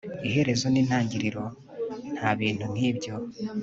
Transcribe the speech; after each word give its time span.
Iherezo 0.27 0.65
nintangiriro 0.69 1.43
nta 2.17 2.31
bintu 2.39 2.65
nkibyo 2.77 3.13